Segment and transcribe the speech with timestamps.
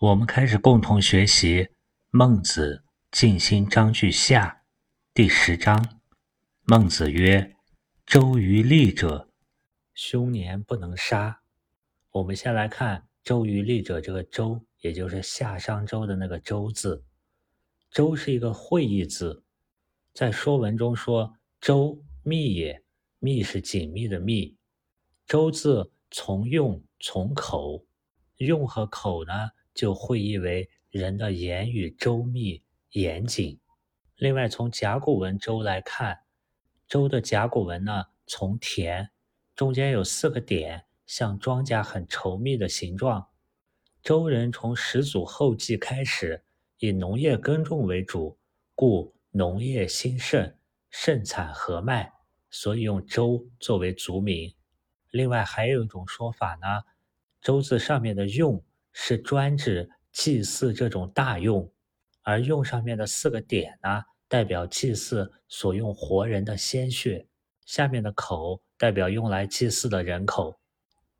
[0.00, 1.62] 我们开始共同学习
[2.10, 4.48] 《孟子尽心章句下》
[5.14, 6.00] 第十章。
[6.64, 7.54] 孟子曰
[8.04, 9.30] ：“周于利者，
[9.94, 11.42] 凶年不能杀。”
[12.10, 17.04] 我们先来看“周于利者”这个“周”，也就是夏商周的那个“周”字。
[17.92, 19.44] “周”是一个会意字，
[20.12, 22.82] 在《说文》中说：“周密也，
[23.20, 24.56] 密是紧密的密。
[25.24, 27.86] ”“周”字从用，从口，
[28.38, 29.32] 用和口呢？
[29.74, 33.58] 就会意为人的言语周密严谨。
[34.16, 36.20] 另外，从甲骨文“周”来看
[36.86, 39.10] ，“周”的甲骨文呢，从田，
[39.56, 43.26] 中间有四个点，像庄稼很稠密的形状。
[44.02, 46.44] 周人从始祖后继开始，
[46.78, 48.38] 以农业耕种为主，
[48.76, 50.54] 故农业兴盛，
[50.90, 52.12] 盛产禾麦，
[52.50, 54.54] 所以用“周”作为族名。
[55.10, 56.84] 另外，还有一种说法呢
[57.42, 58.62] ，“周”字上面的“用”。
[58.94, 61.70] 是专指祭祀这种大用，
[62.22, 67.26] 而用上面的四个点呢，代表祭祀所用活人的鲜血；
[67.66, 70.58] 下面的口代表用来祭祀的人口。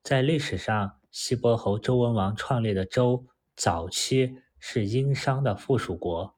[0.03, 6.35] 在历史上，西伯侯周文王创立的周，早期是殷商的附属国，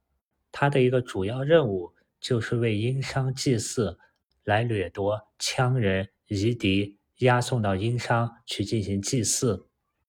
[0.51, 3.99] 他的一个主要任务就是为殷商祭祀，
[4.45, 9.69] 来掠夺羌人、夷狄，押送到殷商去进行祭祀。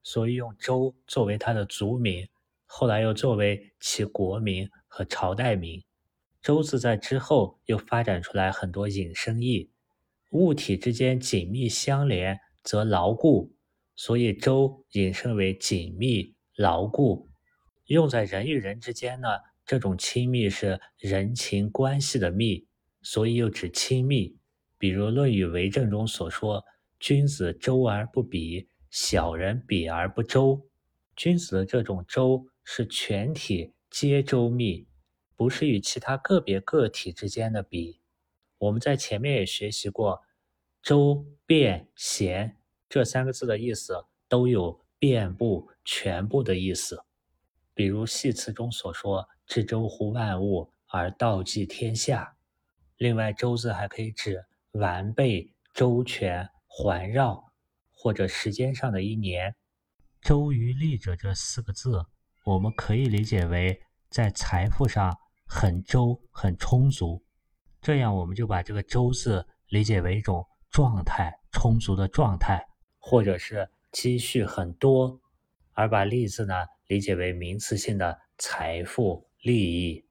[0.09, 2.29] 所以用周作为他的族名，
[2.65, 5.83] 后来又作为其国名和朝代名。
[6.41, 9.69] 周字在之后又发展出来很多引申义，
[10.29, 13.53] 物体之间紧密相连则牢固，
[13.97, 17.27] 所以周引申为紧密牢固。
[17.87, 19.27] 用在人与人之间呢，
[19.65, 22.65] 这种亲密是人情关系的密，
[23.01, 24.37] 所以又指亲密。
[24.77, 26.63] 比如《论语为政》中所说
[26.97, 28.69] ：“君子周而不比。”
[28.99, 30.67] 小人比而不周，
[31.15, 34.87] 君子的这种周是全体皆周密，
[35.35, 38.01] 不是与其他个别个体之间的比。
[38.57, 40.23] 我们在前面也学习过，
[40.81, 42.57] 周遍贤
[42.89, 46.99] 这三个字的意思都有遍布、全部的意思。
[47.75, 52.35] 比如系辞中所说：“知周乎万物而道济天下。”
[52.97, 57.46] 另外，周字还可以指完备、周全、环绕。
[57.99, 59.55] 或者时间上的一年，
[60.21, 62.05] 周于利者这四个字，
[62.45, 67.25] 我们可以理解为在财富上很周很充足。
[67.81, 72.63] 这样我们就把这个周字理解为一种状态，充足的状态，
[72.99, 75.19] 或者是积蓄很多，
[75.73, 76.53] 而把利字呢
[76.85, 80.05] 理解为名词性的财富利益。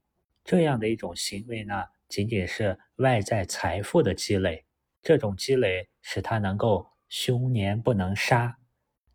[0.45, 4.67] 这样的一种行为呢，仅仅是外在财富的积累，
[5.03, 6.85] 这种积累使他能够。
[7.09, 8.59] 凶年不能杀，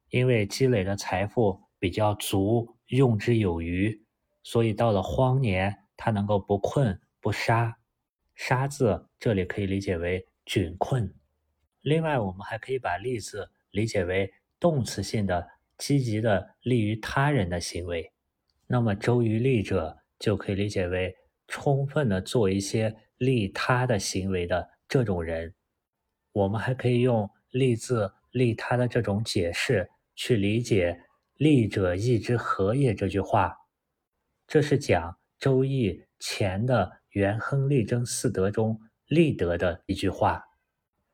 [0.10, 4.06] 因为积累的财富比较足，用之有余，
[4.44, 7.78] 所以到了荒年，他能够不困不杀。
[8.34, 11.14] 杀字这里可以理解为窘困。
[11.82, 15.48] 另外，我们还可以把利字理解为动词性的
[15.78, 18.12] 积极的利于他人的行为。
[18.68, 21.14] 那么周于利者，就可以理解为
[21.48, 25.54] 充分的做一些利他的行为的这种人。
[26.32, 27.30] 我们还可以用。
[27.52, 31.02] 利字利他的这种解释，去理解
[31.38, 33.56] “利者义之和也”这句话，
[34.48, 35.90] 这是讲《周易》
[36.20, 40.44] 前的元亨利贞四德中利德的一句话。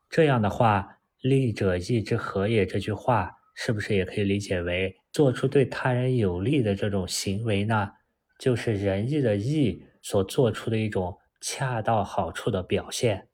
[0.09, 7.91] 这样的话，“利者义之和也”这句话，是不是也可以理解为做出对他人有利的这种行为呢？
[8.39, 13.29] 就是仁义的义所做出的一种恰到好处的表现。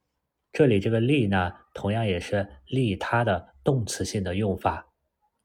[0.53, 4.87] 这里这个利呢，同样也是利他的动词性的用法，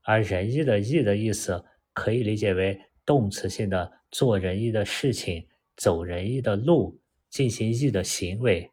[0.02, 1.64] 而仁义的义的意思
[1.94, 5.48] 可以理解为动词性的做仁义的事情、
[5.78, 8.70] 走仁义的路、进行义的行为，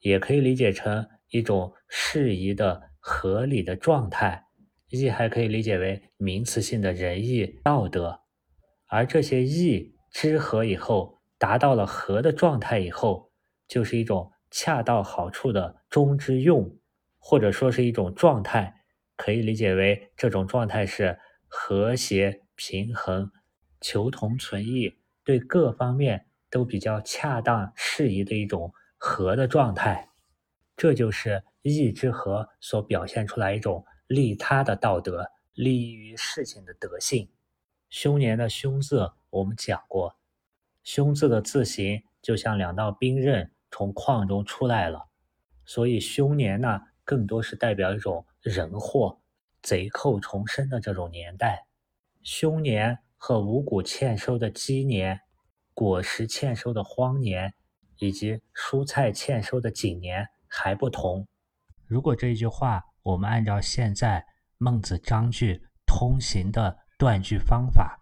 [0.00, 4.44] 也可以理解成一种适宜的、合理的状态。
[4.88, 8.18] 义还可以理解为名词性的仁义道德，
[8.88, 13.30] 而这些义知和以后，达到了和的状态以后，
[13.68, 14.31] 就是一种。
[14.52, 16.78] 恰到好处的中之用，
[17.18, 18.84] 或者说是一种状态，
[19.16, 21.18] 可以理解为这种状态是
[21.48, 23.32] 和谐平衡、
[23.80, 30.10] 求同存异，对各方面都比较恰当适宜的一种和的状态。
[30.76, 37.30] 这就是义之和所表现出来一种利他的道德、利于事情的德性。
[37.88, 40.18] 凶年的凶字，我们讲过，
[40.82, 43.50] 凶字的字形就像两道兵刃。
[43.72, 45.08] 从矿中出来了，
[45.64, 49.18] 所以凶年呢，更多是代表一种人祸、
[49.62, 51.66] 贼寇丛生的这种年代。
[52.22, 55.22] 凶年和五谷欠收的鸡年、
[55.74, 57.54] 果实欠收的荒年，
[57.98, 61.26] 以及蔬菜欠收的景年还不同。
[61.86, 64.24] 如果这一句话我们按照现在
[64.58, 67.98] 孟子章句通行的断句方法，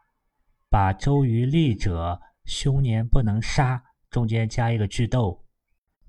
[0.68, 5.44] 把“周于利者，凶年不能杀”中间加一个句逗，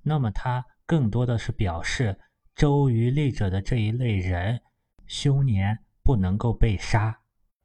[0.04, 2.20] 那么它更多的是表示
[2.56, 4.62] 周瑜立者的这一类人，
[5.08, 7.22] 凶年不能够被杀。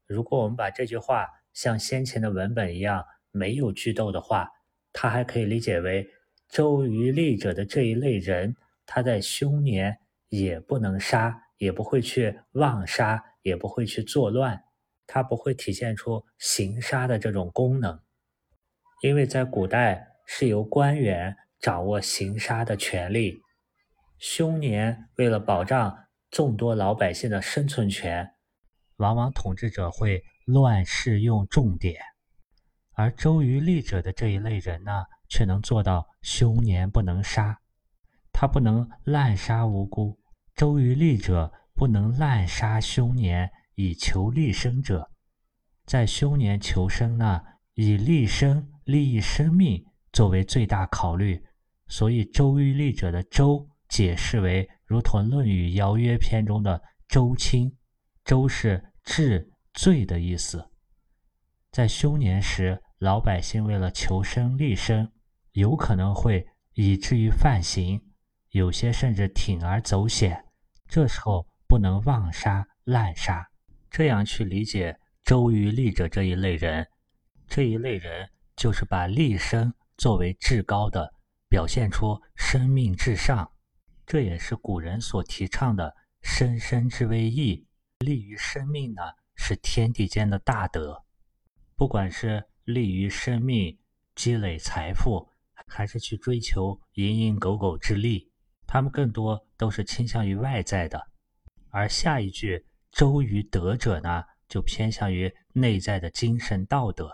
[0.07, 4.49] 如果我们把这句话像先前的文本一样没有句逗的话，
[4.93, 6.09] 它还可以理解为
[6.49, 8.55] 周瑜立者的这一类人，
[8.87, 9.99] 他在凶年
[10.29, 14.63] 也不能杀，也不会去妄杀，也不会去作乱，
[15.07, 18.01] 他不会体现出行杀的这种功能，
[19.03, 23.41] 因为在古代是由官员掌握行杀的权利，
[24.19, 25.99] 凶年为了保障
[26.31, 28.33] 众多老百姓的生存权。
[28.97, 32.01] 往往统治者会乱世用重典，
[32.95, 37.61] 而周于利者的这一类人呢，却能做到凶年不能杀，
[38.33, 40.19] 他不能滥杀无辜。
[40.55, 45.11] 周于利者不能滥杀凶年以求利生者，
[45.85, 47.43] 在凶年求生呢，
[47.75, 49.85] 以利生、利益生命
[50.17, 51.39] 作为最大考虑，
[51.89, 57.71] 所以周于利者的周解释为如同《论语邀约篇》中的周卿。
[58.25, 60.71] 周是治罪的意思，
[61.71, 65.13] 在凶年时，老百姓为了求生立身，
[65.53, 68.01] 有可能会以至于犯刑，
[68.53, 70.43] 有些甚至铤而走险。
[70.89, 73.47] 这时候不能妄杀滥杀，
[73.91, 76.89] 这样去理解周于利者这一类人，
[77.47, 78.27] 这一类人
[78.57, 81.15] 就是把立身作为至高的，
[81.49, 83.51] 表现出生命至上。
[84.07, 87.67] 这也是古人所提倡的“生生之为义”。
[88.01, 89.03] 利于生命呢，
[89.35, 91.03] 是天地间的大德。
[91.77, 93.79] 不管是利于生命、
[94.15, 95.29] 积累财富，
[95.67, 98.31] 还是去追求蝇营狗苟之利，
[98.67, 101.03] 他们更多都是倾向于外在的。
[101.71, 107.11] 而下一句“周于德者”呢，就偏向于内在的精神道德。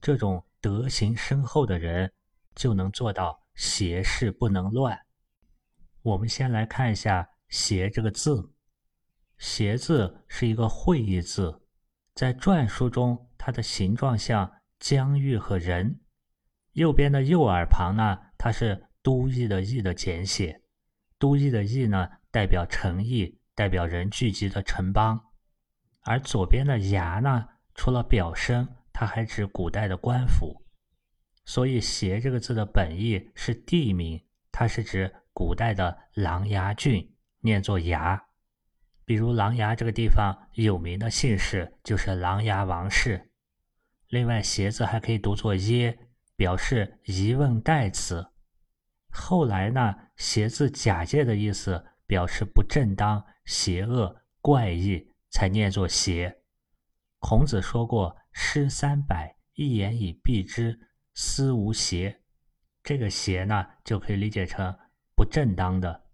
[0.00, 2.12] 这种德行深厚的人，
[2.54, 4.98] 就能做到邪事不能乱。
[6.02, 8.52] 我们先来看一下“邪”这个字。
[9.38, 11.62] 邪字是一个会意字，
[12.14, 14.50] 在篆书中，它的形状像
[14.80, 16.00] 疆域和人。
[16.72, 20.62] 右边的右耳旁呢，它是都邑的邑的简写。
[21.18, 25.20] 都邑的邑呢，代表城邑，代表人聚集的城邦。
[26.02, 30.60] 而左边的牙呢，除了表声，它还指古代的官府。
[31.44, 38.20] 所以邪这个字的本意是地名，它是指古代的琅琊郡，念作牙。
[39.04, 43.30] 比如琅琊这个地方有名的姓氏就是琅琊王氏。
[44.08, 45.96] 另外，鞋字还可以读作耶，
[46.34, 48.26] 表示疑问代词。
[49.12, 56.38] 后来呢，鞋字假借的意思，表示不正当、邪恶、怪异，才念作邪。
[57.20, 60.78] 孔子说过：“诗三百，一言以蔽之，
[61.12, 62.20] 思无邪。”
[62.84, 64.78] 这个邪呢，就可以理解成
[65.16, 66.04] 不正当的、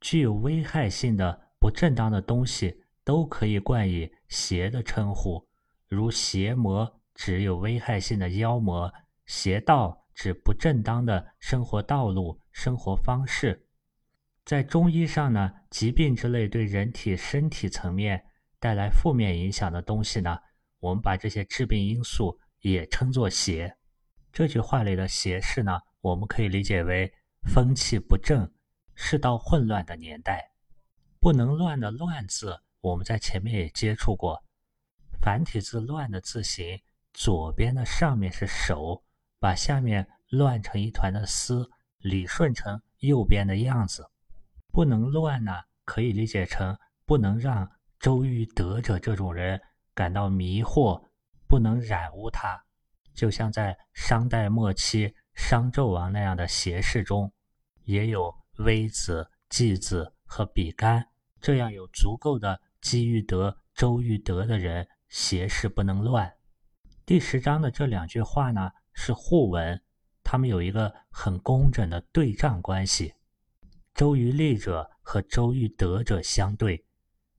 [0.00, 1.50] 具有危害性的。
[1.58, 5.48] 不正当的东西都可以冠以邪的称呼，
[5.86, 8.92] 如邪魔指有危害性的妖魔，
[9.26, 13.68] 邪道指不正当的生活道路、生活方式。
[14.44, 18.24] 在中医上呢，疾病之类对人体身体层面
[18.58, 20.36] 带来负面影响的东西呢，
[20.82, 23.76] 我们把这些致病因素也称作邪。
[24.32, 27.12] 这句话里的邪事呢，我们可以理解为
[27.44, 28.52] 风气不正、
[28.96, 30.50] 世道混乱的年代。
[31.20, 34.42] 不能乱的“乱”字，我们在前面也接触过。
[35.20, 36.80] 繁体字“乱”的字形，
[37.12, 39.04] 左边的上面是手，
[39.38, 44.04] 把下面乱成一团的丝理顺成右边的样子。
[44.72, 45.52] 不能乱呢，
[45.84, 47.70] 可以理解成不能让
[48.00, 49.62] 周瑜德者这种人
[49.94, 51.02] 感到迷惑，
[51.48, 52.64] 不能染污他。
[53.14, 57.32] 就像在商代末期商纣王那样的邪事中，
[57.84, 61.08] 也有微子、季子和比干。
[61.40, 66.32] 这样有足够的机遇德周瑜德的人，邪事不能乱。
[67.04, 69.82] 第十章的这两句话呢是互文，
[70.22, 73.14] 他们有一个很工整的对仗关系。
[73.92, 76.86] 周瑜利者和周瑜德者相对，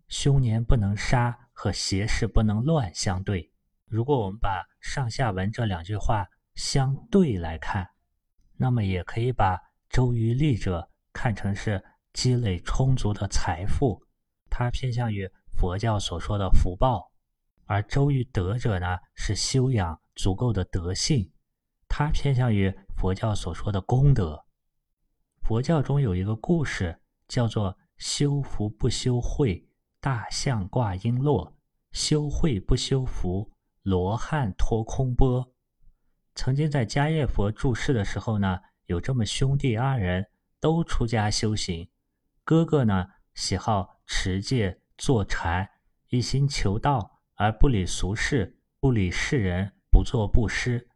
[0.07, 3.53] 凶年不能杀和邪事不能乱相对。
[3.85, 7.89] 如果我们把上下文这两句话相对来看，
[8.57, 9.57] 那么也可以把
[9.89, 11.81] 周瑜利者看成是。
[12.13, 13.99] 积累充足的财富，
[14.47, 17.11] 它偏向于佛教所说的福报；
[17.65, 21.31] 而周于德者呢，是修养足够的德性，
[21.87, 24.45] 它偏向于佛教所说的功德。
[25.41, 29.67] 佛教中有一个故事，叫做“修福不修慧，
[30.03, 31.53] 大象挂璎珞；
[31.93, 33.49] 修慧不修福，
[33.83, 35.53] 罗汉托空钵。”
[36.35, 40.27] 曾经在迦叶佛住世的时候呢，有这么兄弟二人，
[40.59, 41.87] 都出家修行。
[42.43, 45.69] 哥哥呢，喜好持戒坐禅，
[46.09, 50.89] 一心求道，而不理俗事，不理世人，不做布施。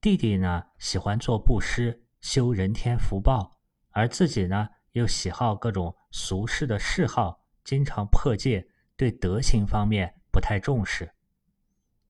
[0.00, 3.58] 弟弟呢，喜欢做布施，修人天福报，
[3.90, 11.10] 而自己呢，又喜好各种俗世的嗜好，经常破戒，对德行方面不太重视。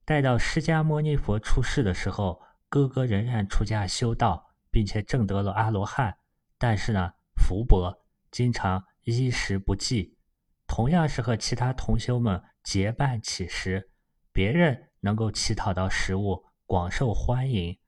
[0.04, 6.18] 待到释迦牟尼佛出世的时候，哥哥仍然出家修道，并且证得了阿罗汉，
[6.58, 10.18] 但是呢，福薄，经常衣食不济。
[10.66, 13.90] 同样是和其他同修们结伴乞食，
[14.32, 17.78] 别人能够乞讨到食物，广受欢迎，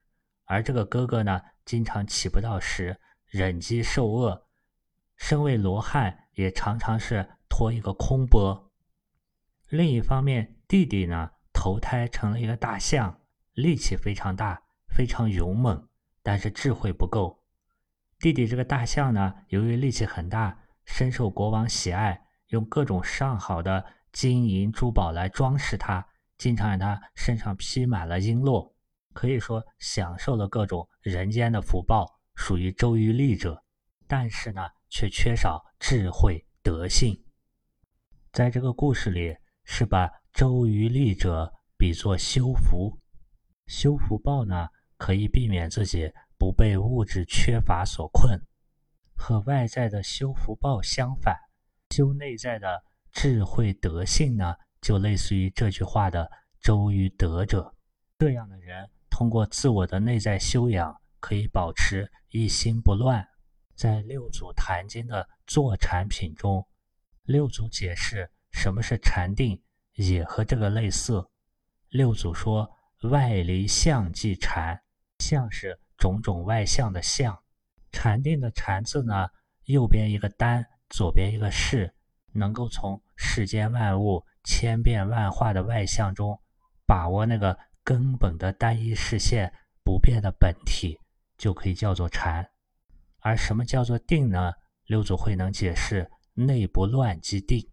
[0.44, 4.46] 而这个哥哥呢，经常乞不到食，忍饥受饿。
[5.16, 8.72] 身为罗汉，也常常是托一个空钵。
[9.68, 13.20] 另一方面，弟弟呢，投胎成了一个大象，
[13.54, 14.62] 力气非常大。
[14.88, 15.86] 非常勇猛，
[16.22, 17.44] 但是智慧不够。
[18.18, 28.72] 弟弟这个大象呢，由于力气很大，深受国王喜爱，用各种上好的金银珠宝来装饰它，经常让它身上披满了璎珞，
[29.12, 33.62] 可以说享受了各种人间的福报，属于周瑜力者。
[34.06, 37.25] 但是呢，却缺少智慧德性。
[38.36, 42.98] 在这个故事里，是把周瑜利者比作修福，
[43.66, 44.68] 修福报呢？
[44.98, 48.38] 可以避免自己不被物质缺乏所困，
[49.14, 51.34] 和外在的修福报相反，
[51.88, 57.74] 修内在的智慧德性呢，就类似于这句话的周于德者。
[58.18, 63.26] 这样的人通过自我的内在修养，可以保持一心不乱。
[63.74, 66.66] 在六祖坛经的坐禅品中，
[67.26, 69.60] 六祖解释什么是禅定，
[69.94, 71.28] 也和这个类似。
[71.88, 72.70] 六祖说
[73.10, 74.80] ：“外离相即禅。”
[75.18, 77.36] 相是种种外相的相，
[77.90, 79.28] 禅定的禅字呢，
[79.64, 81.92] 右边一个单，左边一个士，
[82.32, 86.40] 能够从世间万物千变万化的外相中，
[86.86, 89.52] 把握那个根本的单一视线
[89.82, 91.00] 不变的本体，
[91.36, 92.48] 就可以叫做禅。
[93.18, 94.52] 而什么叫做定呢？
[94.84, 97.66] 六祖慧能解释：内不乱即定，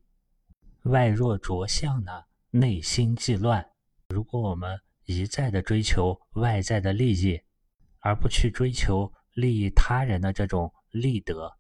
[0.83, 3.69] 外若着相呢，内心即乱。
[4.07, 7.41] 如果我们一再的追求外在的利益，
[7.99, 11.51] 而不去追求利益他人的这种利德，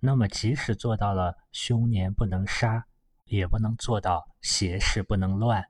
[0.00, 2.86] 那么即使做到了凶年不能杀，
[3.24, 5.64] 也不能做到邪事不能乱。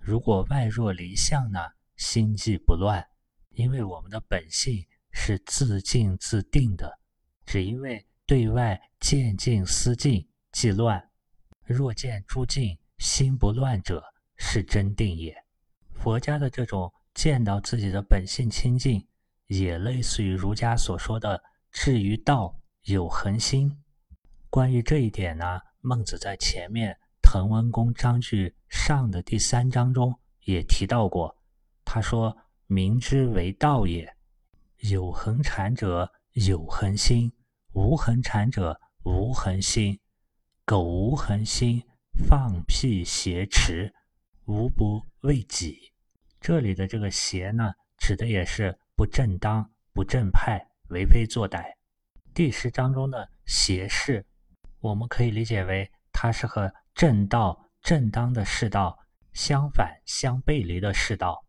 [0.00, 1.60] 如果外若离相呢，
[1.96, 3.06] 心即不乱，
[3.50, 4.82] 因为我们的本性
[5.12, 6.98] 是自静自定的，
[7.44, 11.10] 只因为对外见静思静即乱。
[11.64, 14.02] 若见诸境心不乱者，
[14.36, 15.34] 是真定也。
[15.92, 19.06] 佛家的这种见到自己的本性清净，
[19.46, 21.40] 也类似于儒家所说的
[21.70, 23.72] “至于道有恒心”。
[24.50, 26.92] 关于这一点呢，孟子在前面
[27.22, 31.36] 《滕文公章句上》的第三章中也提到过。
[31.84, 34.16] 他说：“明之为道也，
[34.78, 37.32] 有恒产者有恒心，
[37.76, 40.00] 无恒产者无恒心。
[40.64, 41.84] 苟无恒心，
[42.26, 43.92] 放屁挟持，
[44.46, 45.92] 无不为己。”
[46.40, 51.66] 这里的这个“邪”呢，指的也是不正当、不正派、为非作歹。
[52.32, 54.24] 第十章中的“邪事”，
[54.80, 58.98] 我们可以理解为它是和正道、正当的世道
[59.34, 61.44] 相反、相背离的世道。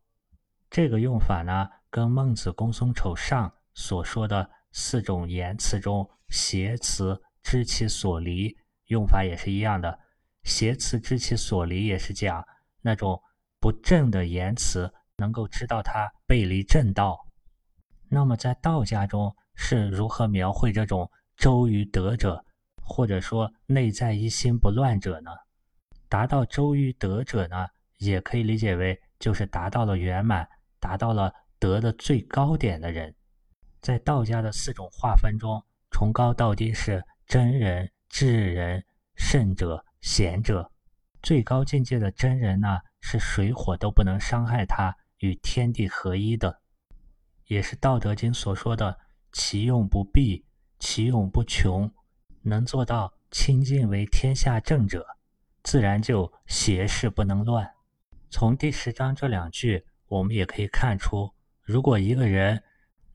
[0.69, 8.57] 这个用法呢，跟孟子《公孙丑上》所说的四种言辞中“邪辞知其所离”
[8.87, 9.99] 用法也是一样的。
[10.43, 12.45] “邪辞知其所离”也是讲
[12.81, 13.21] 那种。
[13.59, 17.25] 不正的言辞，能够知道它背离正道。
[18.07, 22.45] 那么在道家中是如何描绘这种周于德者，
[22.83, 25.31] 或者说内在一心不乱者呢？
[26.07, 27.65] 达到周于德者呢，
[27.97, 30.47] 也可以理解为就是达到了圆满，
[30.79, 33.15] 达到了德的最高点的人。
[33.81, 38.83] 在道家的四种划分中，从高到低是真人、智人、
[39.15, 40.71] 圣者、贤者。
[41.21, 42.79] 最高境界的真人呢？
[42.99, 46.59] 是水火都不能伤害他，与天地合一的，
[47.45, 48.97] 也是《道德经》所说的
[49.31, 50.45] “其用不弊，
[50.79, 51.89] 其用不穷”。
[52.43, 55.05] 能做到清净为天下正者，
[55.63, 57.69] 自然就邪事不能乱。
[58.29, 61.31] 从第十章这两句，我们也可以看出，
[61.61, 62.61] 如果一个人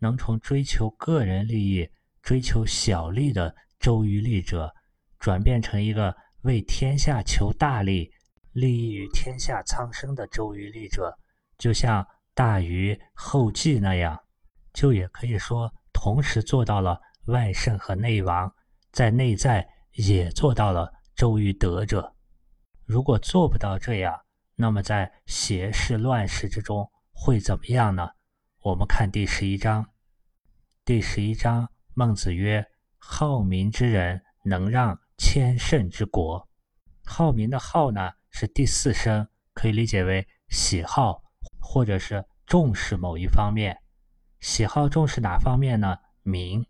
[0.03, 1.89] 能从追求个人利益、
[2.23, 4.75] 追求小利的周瑜利者，
[5.21, 8.13] 转变成一个为天下求大利、
[8.51, 11.17] 利益于天下苍生的周瑜利者，
[11.57, 12.05] 就像
[12.35, 14.21] 大禹后稷那样，
[14.73, 18.53] 就也可以说同时做到了外圣和内王，
[18.91, 22.13] 在内在也做到了周瑜德者。
[22.85, 24.19] 如果做不到这样，
[24.57, 28.09] 那么在邪事乱世之中会怎么样呢？
[28.65, 29.92] 我们看第十一章。
[30.85, 32.67] 第十一章，孟子曰
[32.99, 36.49] ：“好民之人，能让。”千乘之国，
[37.05, 41.23] 好民的好呢是第四声，可以理解为喜好
[41.61, 43.81] 或者是重视某一方面。
[44.41, 45.97] 喜好重视哪方面呢？
[46.25, 46.67] 名，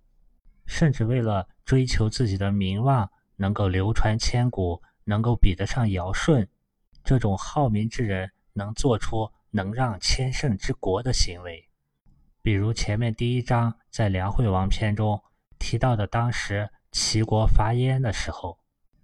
[0.66, 6.46] 甚至为了追求自己的名望，能够流传千古，能够比得上尧舜，
[7.02, 11.66] 这种好民之人能做出能让千乘之国的行为。
[12.42, 15.22] 比如前面第一章在梁惠王篇中
[15.58, 16.68] 提到的，当时。
[16.94, 18.58] 齐国伐燕的时候，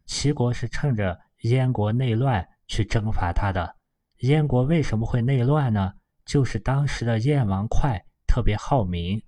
[0.05, 3.77] 齐国是趁着燕国内乱去征伐他的。
[4.19, 5.95] 燕国为什么会内乱呢？
[6.27, 9.23] 就是当时的燕王哙特别好民，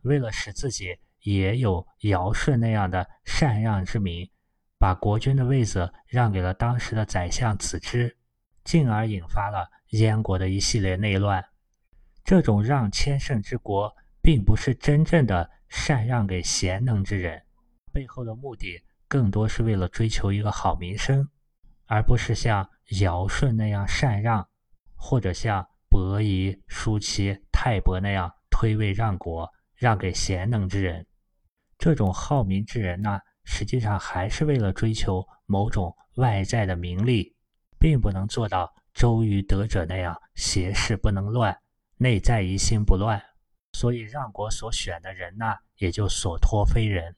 [0.00, 4.26] 为了使自己也有尧舜那样的禅让之名，
[4.78, 8.16] 把国君的位子让给了当时的宰相子之，
[8.64, 11.44] 进而引发了燕国的一系列内乱。
[12.26, 17.40] 这种让千乘之国，并不是真正的禅让给贤能之人。
[17.92, 21.28] 背后的目的更多是为了追求一个好名声，
[21.86, 22.68] 而不是像
[23.00, 24.44] 尧舜那样禅让，
[24.96, 31.06] 或者像伯夷、叔齐、泰伯那样推位让国，让给贤能之人。
[31.78, 37.36] 这种好名之人呢，实际上还是为了追求某种外在的名利，
[37.78, 41.56] 并不能做到周瑜得者那样邪事不能乱，
[41.96, 43.22] 内在疑心不乱。
[43.72, 45.44] 所以让国所选的人呢，
[45.76, 47.14] 也就所托非人。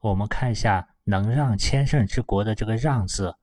[0.00, 3.34] 我们看一下“能让千乘之国”的这个“让”字，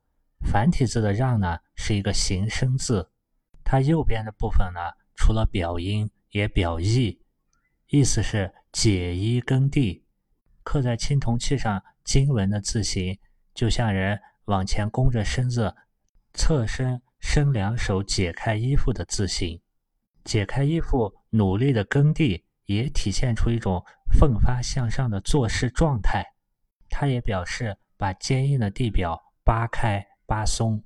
[0.45, 3.09] 繁体字的“让”呢是一个形声字，
[3.63, 4.79] 它右边的部分呢，
[5.15, 7.19] 除了表音也表意，
[7.87, 10.05] 意思是解衣耕地。
[10.61, 13.17] 刻在青铜器上经文的字形，
[13.55, 15.75] 就像人往前弓着身子，
[16.33, 19.59] 侧身伸两手解开衣服的字形。
[20.27, 26.21] 解开衣服，努力的耕地，也体现出一种奋发向上的做事状态。
[26.89, 30.83] 它也表示把坚硬的地表扒开、扒松，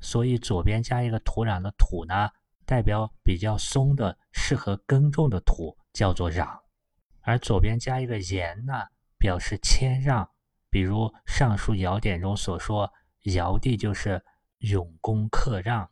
[0.00, 2.28] 所以左边加一个土壤的“土”呢，
[2.66, 6.46] 代表比较松的、适合耕种的土，叫做壤；
[7.22, 8.74] 而左边加一个“言”呢，
[9.16, 10.28] 表示谦让。
[10.68, 12.92] 比如《尚书尧典》中所说，
[13.34, 14.22] 尧帝就是
[14.58, 15.90] 永恭克让。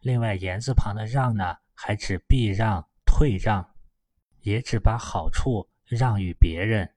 [0.00, 3.74] 另外，“言”字旁的“让”呢，还指避让、退让，
[4.40, 6.94] 也指把好处让与别人。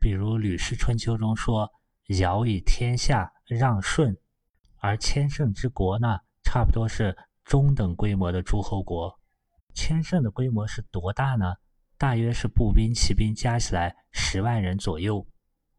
[0.00, 1.70] 比如《吕氏春秋》中说
[2.18, 4.16] ：“尧以天下让舜，
[4.78, 9.18] 而千乘之国呢，差不多是中等规模的诸侯国。
[9.74, 11.54] 千乘的规模是多大呢？
[11.96, 15.26] 大约是步兵、骑兵加起来十万人左右。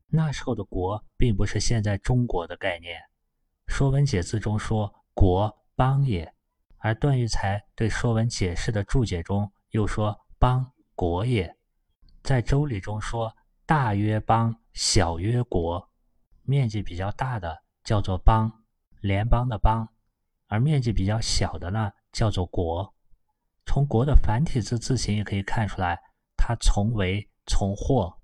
[0.08, 2.98] 那时候的国，并不是现在中国的概念。
[3.68, 6.34] 《说文解字》中说：‘国，邦也。’
[6.86, 11.58] 而段玉裁对《说文解释》的注解中又说：‘邦，国也。’
[12.22, 15.90] 在《周礼》中说。”大曰邦，小曰国。
[16.44, 18.52] 面积比较大的叫做邦，
[19.02, 19.88] 联邦的邦；
[20.46, 22.94] 而面积比较小的呢，叫做国。
[23.66, 26.00] 从“国”的繁体字字形也可以看出来，
[26.38, 28.16] 它从围从或，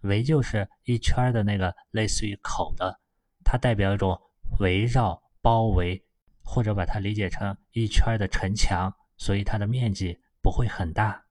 [0.00, 2.98] 围就是一圈的那个类似于口的，
[3.44, 4.18] 它代表一种
[4.60, 6.02] 围绕、包围，
[6.42, 11.24] 或者把它理解成一圈的城墙，所以它的面积不会很大。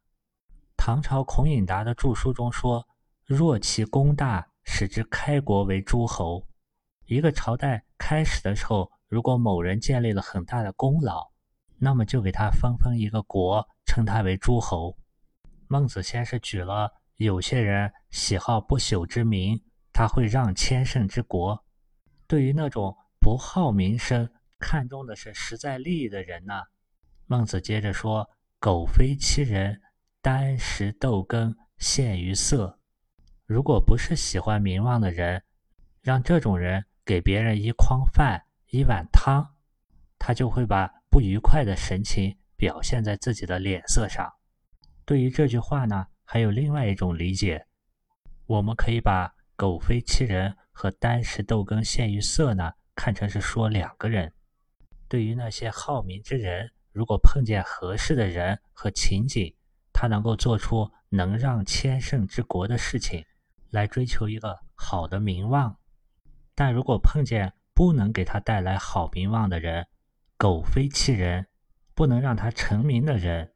[0.75, 2.85] 唐朝孔颖达的著书中说。
[3.29, 6.47] 若其功大，使之开国为诸侯。
[7.05, 11.29] 一个朝代开始的时候，如果某人建立了很大的功劳，
[11.77, 14.97] 那么就给他分封一个国，称他为诸侯。
[15.67, 19.61] 孟子先是举了有些人喜好不朽之名，
[19.93, 21.63] 他会让千乘之国。
[22.25, 24.27] 对于那种不好名声、
[24.59, 26.53] 看重的是实在利益的人呢，
[27.25, 29.81] 孟子接着说：“苟非其人，
[30.21, 32.79] 箪食豆羹，陷于色。”
[33.47, 35.43] 如果不是喜欢名望的人，
[36.01, 39.55] 让这种人给别人一筐饭、一碗汤，
[40.19, 44.31] 他就会把不愉快的神情表现在自己的脸色上。
[45.05, 47.65] 对于这句话呢，还有另外一种理解，
[48.45, 54.31] 我们可以把“苟非其人”和“箪食豆羹陷于色”呢看成是说两个人。
[55.09, 59.53] 对于那些好名之人，如果碰见合适的人和情景，
[59.91, 63.25] 他能够做出能让千乘之国的事情，
[63.71, 65.75] 来追求一个好的名望；
[66.53, 69.87] 但如果碰见不能给他带来好名望的人，
[70.37, 71.47] 狗非其人，
[71.95, 73.51] 不能让他成名的人，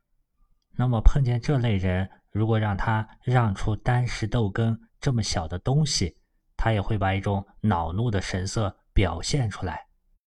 [0.76, 6.18] 那么碰见这类人，如果让他让出丹石豆根这么小的东西，
[6.58, 9.86] 他也会把一种恼怒的神色表现出来，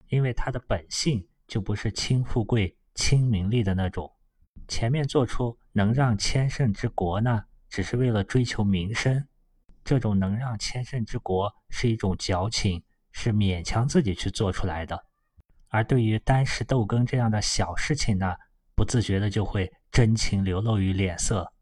[0.09, 4.11] 因为他的本性就不是轻富贵、轻名利的那种。
[4.67, 9.27] 前面做出能让千乘之国呢，只是为了追求名声。
[9.83, 15.05] 这种能让千乘之国是一种矫情，是勉强自己去做出来的。
[15.69, 18.35] 而对于单食豆羹这样的小事情呢，
[18.75, 21.53] 不自觉的就会真情流露于脸色。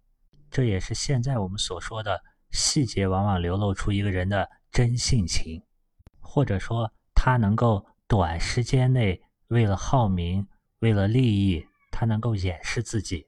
[0.49, 5.61] 这也是现在我们所说的细节，往往流露出一个人的真性情，
[6.19, 10.47] 或者说他能够短时间内为了好名，
[10.79, 11.65] 为了利益。
[11.97, 13.25] 他能够掩饰自己，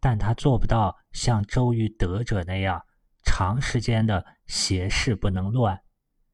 [0.00, 2.84] 但他做不到像周瑜得者那样
[3.22, 5.80] 长时间的邪事不能乱，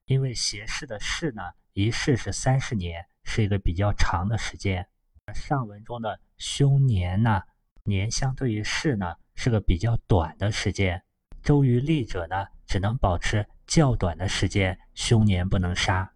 [0.06, 1.42] 因为邪事的事呢，
[1.74, 4.88] 一视是三十年，是一个比较长的时间。
[5.34, 7.42] 上文中的凶年呢，
[7.84, 11.02] 年相对于视呢，是个比较短的时间。
[11.42, 16.10] 周瑜立者呢，只能保持较短的时间，凶年不能杀，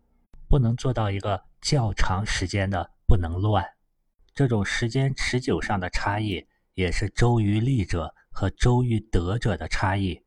[0.48, 3.64] 不能做到一个较长时间的不能乱。
[4.34, 10.22] 这种时间持久上的差异，也是周瑜立者和周瑜得者的差异。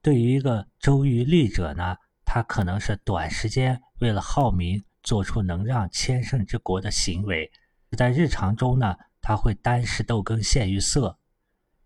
[0.00, 7.50] 对于一个周瑜立者呢，他可能是短时间为了好名，做出能让千乘之国的行为；
[7.96, 11.18] 在日常中呢，他会单食豆羹陷于色。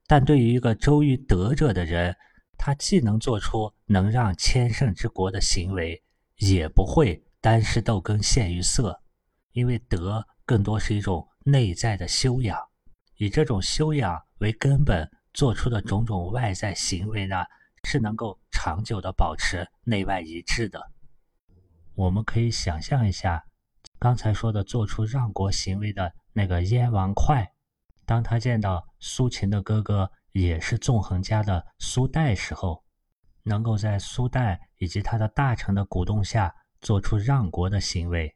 [0.07, 2.17] 但对于一个周瑜得者的人，
[2.57, 6.03] 他既能做出能让千乘之国的行为，
[6.37, 9.01] 也不会单食豆羹陷于色，
[9.53, 11.27] 因为德更多是一种。
[11.45, 12.59] 内在的修养，
[13.17, 17.37] 以这种修养为根本做出的种种外在行为呢，
[17.85, 20.79] 是能够长久的保持内外一致的。
[21.95, 23.43] 我们可以想象一下，
[23.99, 27.47] 刚才说的做出让国行为的那个燕王哙，
[28.05, 32.85] 当他见到苏秦的哥哥也是纵横家的苏代时候，
[33.43, 38.35] 能够在苏代以及他的大臣的鼓动下做出让国的行为，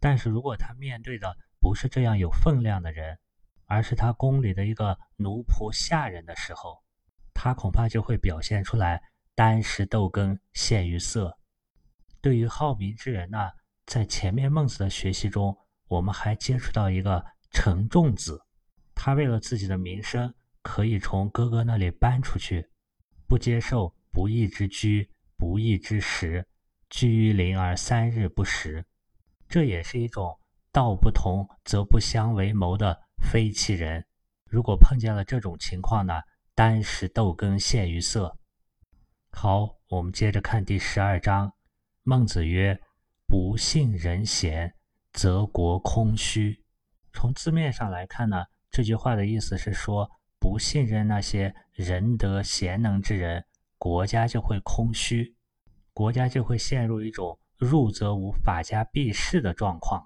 [0.00, 3.18] 但是如果他面对的，不是这样有分量的人，
[3.66, 6.82] 而是他宫里的一个奴仆下人的时候，
[7.32, 9.02] 他恐怕就会表现出来
[9.34, 11.38] 单食豆羹陷于色。
[12.20, 13.38] 对于好名之人呢，
[13.86, 15.56] 在前面孟子的学习中，
[15.88, 18.40] 我们还接触到一个陈仲子，
[18.94, 22.68] 他为了自己的名声，可以从哥哥那里搬出去，
[23.26, 26.46] 不接受不义之居、不义之食，
[26.94, 28.84] 居于邻而三日不食，
[29.48, 30.38] 这也是一种。
[30.70, 34.06] 道不同则不相为谋的非其人，
[34.48, 36.14] 如果碰见了这种情况呢？
[36.54, 38.38] 单食豆羹陷于色。
[39.32, 41.52] 好，我们接着看第十二章。
[42.04, 42.80] 孟子曰
[43.26, 44.72] ：“不信人贤，
[45.12, 46.62] 则国空虚。”
[47.12, 53.44] 从字面上来看呢，这句话的意思是说，不信任那些仁德贤能之人，
[53.78, 55.33] 国家就会空虚，
[55.94, 60.04] 国家就会陷入一种入则无，法家必失的状况。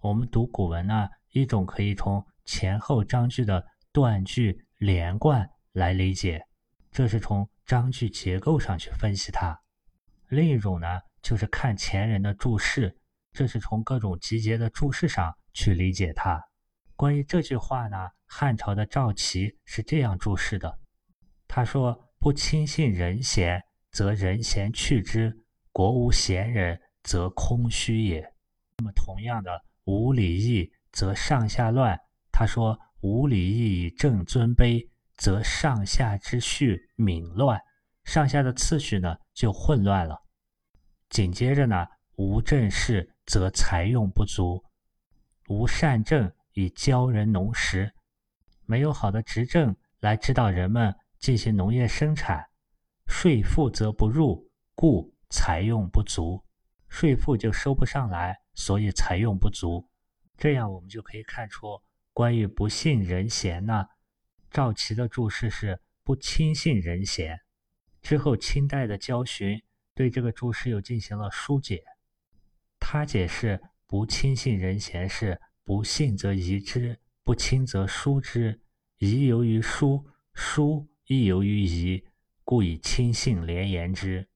[0.00, 6.44] 我们读古文呢，一种可以从前后章句的断句连贯来理解，
[6.90, 9.54] 这是从章句结构上去分析它；
[10.28, 10.86] 另一种呢，
[11.22, 12.98] 就是看前人的注释，
[13.30, 16.42] 这是从各种集结的注释上去理解它。
[16.96, 20.80] 关于这句话呢，汉朝的赵岐是这样注释的：
[21.46, 25.30] 他说，不轻信人贤，则人贤去之；
[25.72, 28.20] 国无贤人，则空虚也。
[28.78, 29.64] 那么同样的。
[29.84, 31.98] 无礼义，则上下乱。
[32.30, 37.60] 他说：“无礼义以正尊卑，则上下之序敏乱，
[38.04, 40.22] 上下的次序呢就混乱了。”
[41.10, 44.62] 紧接着呢，无正事，则财用不足；
[45.48, 47.92] 无善政以教人农时，
[48.64, 52.46] 没有好的执政来指导人们进行农业生产，
[53.10, 56.42] 税赋则不入，故财用不足，
[56.88, 58.38] 税赋就收不上来。
[58.54, 59.90] 所以财用不足，
[60.38, 61.82] 这样我们就可以看出，
[62.14, 63.84] 关于不信人贤呢，
[64.50, 67.38] 赵岐的注释是不轻信人贤。
[68.00, 69.60] 之后清代的焦循
[69.94, 71.82] 对这个注释又进行了疏解，
[72.78, 78.62] 他解释不轻信人贤是不信则疑之，不轻则疏之，
[78.98, 82.02] 疑由于疏，疏亦由于疑，
[82.50, 84.28] 故以亲信连言之。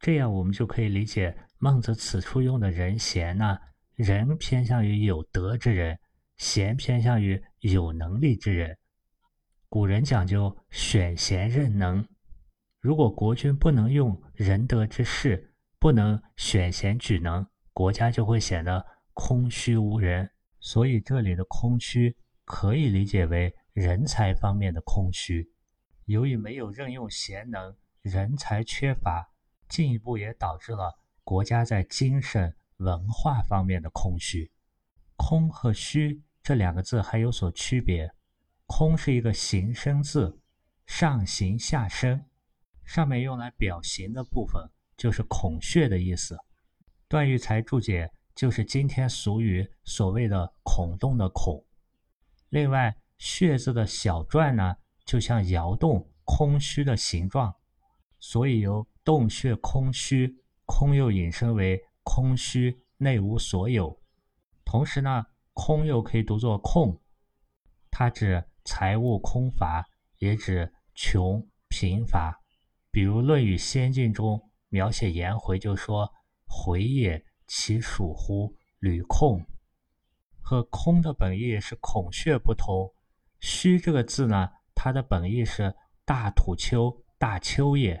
[0.00, 1.36] 这样我们就可以理解。
[1.58, 3.58] 孟子此处用的人贤呢，
[3.96, 5.98] 仁偏向于有德之人，
[6.38, 8.78] 贤偏向于有能力之人。
[9.68, 12.02] 古人讲究选贤任能，
[12.80, 20.30] 如果国君不能用仁德之士，不能选贤举能，国家就会显得空虚无人。
[20.60, 25.46] 所以这里的空虚可以理解为人才方面的空虚。
[26.08, 29.30] 由于没有任用贤能，人才缺乏，
[29.68, 34.50] 进一步也导致了国家在精神文化方面的空虚。
[35.16, 38.10] 空和虚这两个字还有所区别。
[38.64, 40.40] 空是一个形声字，
[40.86, 42.24] 上形下声，
[42.86, 44.66] 上面用来表形的部分
[44.96, 46.38] 就是孔穴的意思。
[47.06, 51.62] 段玉裁注解就是今天俗语所谓的孔洞的孔。
[52.48, 54.76] 另外，穴字的小篆呢，
[55.08, 57.54] 就像窑洞空虚的形状，
[58.20, 63.98] 所以由洞穴空虚，空又引申为空虚内无所有。
[64.66, 67.00] 同时呢，空又可以读作空，
[67.90, 68.44] 它指。
[68.64, 69.82] 财物空乏，
[70.18, 72.38] 也指穷贫乏。
[72.90, 76.12] 比如《论语先进》中描写颜回就说
[76.46, 78.54] ：“回也，其属乎？
[78.78, 79.42] 履空。”
[80.38, 82.92] 和空的本意是孔穴不同。
[83.40, 88.00] 虚这个字呢，它的本意是大土丘、大丘也，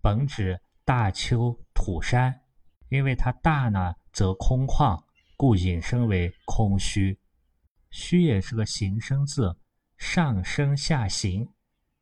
[0.00, 2.40] 本指大丘土山。
[2.88, 4.98] 因为它大呢，则空旷，
[5.36, 7.20] 故引申为空虚。
[7.90, 9.54] 虚也是个形声字。
[9.98, 11.48] 上升下行，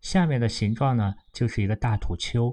[0.00, 2.52] 下面的形状呢就是一个大土丘，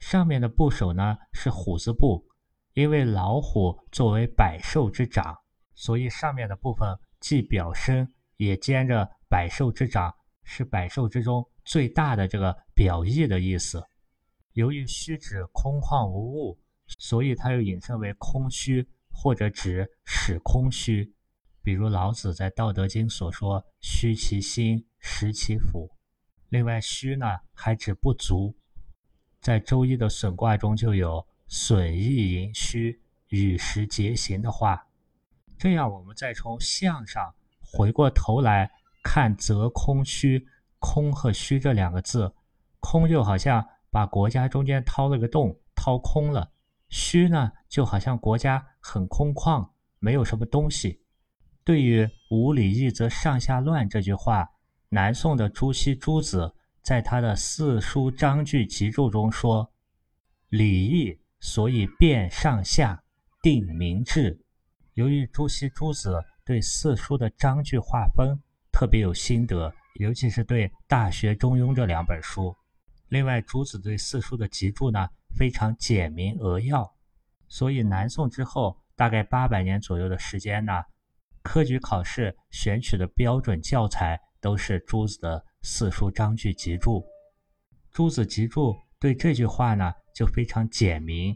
[0.00, 2.24] 上面的部首呢是虎字部，
[2.72, 5.36] 因为老虎作为百兽之长，
[5.74, 6.88] 所以上面的部分
[7.20, 10.12] 既表身，也兼着百兽之长，
[10.44, 13.82] 是百兽之中最大的这个表意的意思。
[14.52, 21.12] 由于虚指空旷无物，所以它又引申为空虚，或者指使空虚。
[21.62, 25.90] 比如老子在《道德经》所说：“虚其心，实其腹。”
[26.50, 28.54] 另外，虚呢还指不足。
[29.40, 34.86] 在《周易》的损卦中就有“损益盈虚，与时偕行”的话。
[35.58, 38.70] 这样，我们再从象上回过头来
[39.04, 40.44] 看“则空虚
[40.80, 42.34] ”，“空”和“虚”这两个字
[42.80, 46.40] ，“空”就好像把国家中间掏了个洞，掏空了
[46.88, 51.00] ；“虚”呢，就好像国家很空旷，没有什么东西。
[51.62, 54.50] 对于“无礼义则上下乱”这句话，
[54.88, 59.70] 南宋的朱熹朱子在他的《四书章句集注》中说
[60.48, 63.04] ：“礼义所以辨上下，
[63.42, 64.40] 定民治。”
[64.94, 68.40] 由于朱熹朱子对四书的章句划分
[68.84, 72.54] 特别有心得，尤其是对《大学》《中庸》这两本书。
[73.08, 76.86] 另外，朱子对四书的集注呢非常简明扼要，
[77.48, 80.70] 所以南宋之后大概八百年左右的时间呢。
[81.42, 87.02] 科举考试选取的标准教材都是朱子的四书章句集注。
[87.90, 91.34] 朱子集注对这句话呢就非常简明。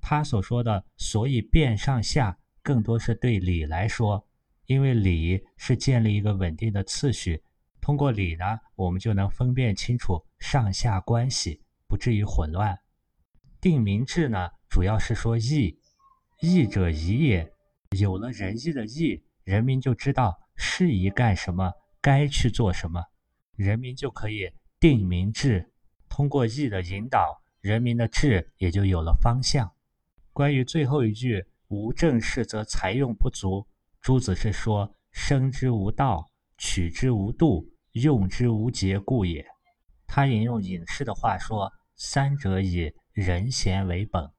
[0.00, 4.26] 他所说的“所以辨上下”，更多是对礼来说，
[4.72, 7.42] 因为礼是建立一个稳定的次序。
[7.78, 12.78] 通过礼呢，我们就能分辨清楚上下关系，不至于混乱。
[13.60, 15.78] 定民治呢，主要是说义，
[16.40, 17.52] 义者宜也。
[17.98, 19.22] 有了仁义的义。
[19.44, 23.04] 人民就知道适宜干什么，该去做什么，
[23.56, 25.70] 人民就可以定民治。
[26.08, 29.70] 通过义的引导，人民的治也就有了方向。
[30.32, 33.66] 关于最后一句“无正事则财用不足”，
[34.02, 39.46] 朱子是说：“生之无道，取之无度，用之无节故也。”
[40.06, 44.30] 他引用隐士的话说：“三者以人贤为本，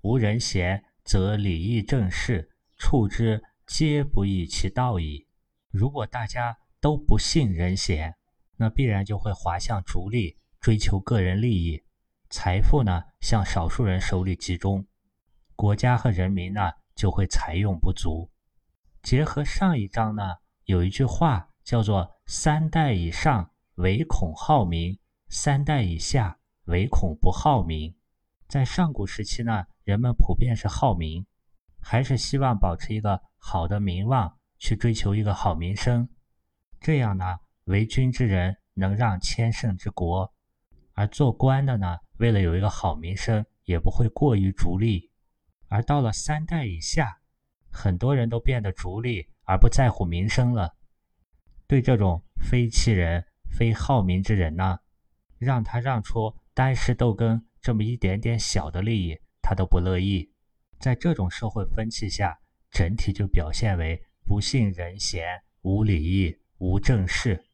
[0.00, 5.28] 无人贤，则礼义正事处之。”皆不以其道矣。
[5.70, 8.16] 如果大家都不信人贤，
[8.56, 11.84] 那必然就会滑向逐利，追求个人利益，
[12.30, 14.84] 财富呢向少数人手里集中，
[15.54, 18.29] 国家和人民呢就会财用不足。
[19.02, 27.94] 结合上一章呢，有一句话叫做“三代以上唯恐好民，三代以下唯恐不好民”。
[28.48, 31.24] 在上古时期呢，人们普遍是好民，
[31.80, 33.22] 还是希望保持一个。
[33.42, 36.10] 好的名望，去追求一个好名声，
[36.78, 40.30] 这样呢，为君之人能让千乘之国；
[40.92, 45.10] 而做官的呢，为了有一个好名声，也不会过于逐利。
[45.68, 47.19] 而到了三代以下，
[47.70, 50.76] 很多人都变得逐利，而不在乎名声了。
[51.66, 54.78] 对这种非欺人、非好名之人呢，
[55.38, 60.32] 让他让出单是豆根这么一点点小的利益，他都不乐意。
[60.78, 62.38] 在这种社会风气下，
[62.70, 65.26] 整体就表现为不信人贤，
[65.62, 67.44] 无礼义，无正事。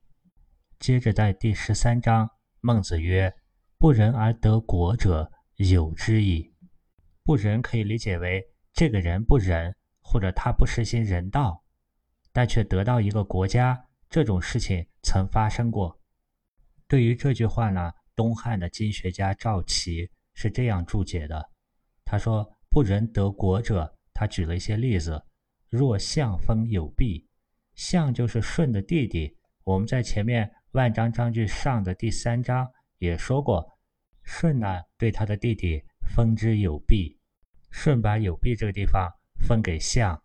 [0.78, 3.34] 接着在第十三章，孟子曰
[3.78, 6.54] ：“不仁而得国者，有之矣。”
[7.24, 9.74] 不仁可以理解为这个人不仁，
[10.08, 11.64] 或者他不实行人道，
[12.32, 16.00] 但却得到一个国家，这种事情曾发生过。
[16.86, 21.50] 对于这句话呢，东汉的经学家赵岐是这样注解的
[22.06, 25.20] ：“他说，不仁得国者，他举了一些例子，
[25.68, 27.28] 若相封有弊，
[27.74, 29.36] 相就是舜的弟弟。
[29.64, 33.66] 我们在前面。”万章章句上的第三章也说过，
[34.24, 35.82] 舜呢对他的弟弟
[36.14, 37.18] 封之有弊，
[37.70, 40.22] 舜把有弊这个地方分给相。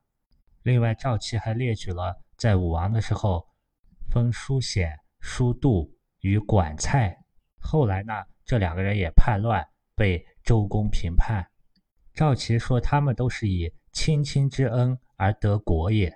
[0.63, 3.47] 另外，赵齐还列举了在武王的时候
[4.09, 7.17] 封叔显、叔度与管蔡。
[7.59, 8.13] 后来呢，
[8.45, 11.45] 这两个人也叛乱，被周公平叛。
[12.13, 16.13] 赵齐说他们都是以亲亲之恩而得国也，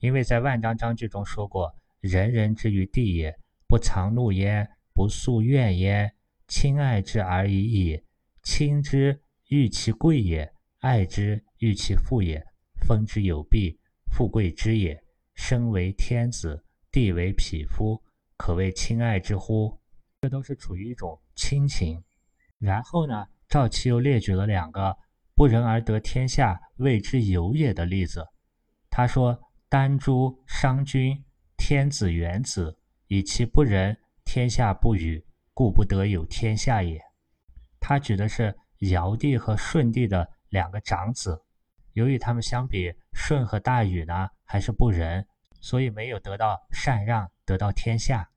[0.00, 3.36] 因为在万章章句中说过，人人之于地也。
[3.68, 6.14] 不藏怒焉，不诉怨焉，
[6.46, 8.04] 亲爱之而已矣。
[8.42, 12.44] 亲之欲其贵也，爱之欲其富也。
[12.84, 13.78] 封之有弊，
[14.10, 15.00] 富贵之也。
[15.34, 18.02] 身为天子，地为匹夫，
[18.36, 19.78] 可谓亲爱之乎？
[20.20, 22.02] 这都是处于一种亲情。
[22.58, 24.96] 然后呢，赵齐又列举了两个
[25.36, 28.26] 不仁而得天下，谓之有也的例子。
[28.90, 31.24] 他说：丹朱、商君，
[31.56, 32.76] 天子元子。
[33.06, 37.00] 以其不仁，天下不与，故不得有天下也。
[37.78, 38.52] 他指的是
[38.90, 41.40] 尧帝和舜帝的两个长子，
[41.92, 45.26] 由于他们相比舜和大禹呢还是不仁，
[45.60, 48.30] 所以没有得到禅让，得到天下。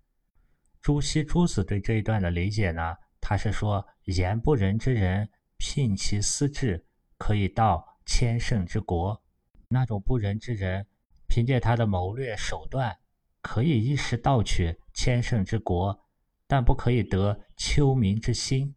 [0.82, 6.86] 朱熹朱子对这一段的理解呢，他是说：言不仁之人，聘其私志，
[7.18, 9.22] 可以到千乘之国。
[9.68, 10.86] 那种不仁之人，
[11.28, 12.96] 凭借他的谋略手段。
[13.42, 16.06] 可以一时盗取千乘之国，
[16.48, 18.76] 但不可以得丘民之心，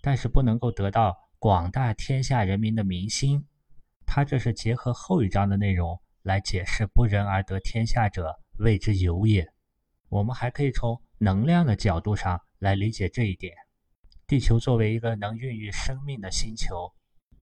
[0.00, 3.46] 但是不能够得到广大天下人民的民心。
[4.14, 9.50] 他这是结合后一章的内容来解释“不仁而得天下者，谓之有也”。
[10.10, 13.54] 我们还可以从能量的角度上来理解这一点。
[14.26, 16.92] 地球作为一个能孕育生命的星球，